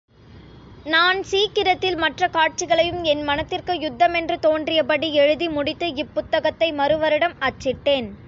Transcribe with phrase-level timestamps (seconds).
[0.83, 8.11] நான் சீக்கிரத்தில் மற்றக் காட்சிகளையும் என் மனத்திற்கு யுக்தமென்று தோன்றியபடி எழுதி முடித்து இப் புத்தகத்தை மறுவருடம் அச்சிட்டேன்.